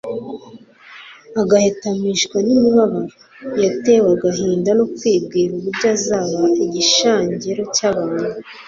[1.41, 3.11] agahetamishwa n'imibabaro."
[3.63, 8.23] Yatewe agahinda, no kwibwira uburyo azaba igishangero cy'abantu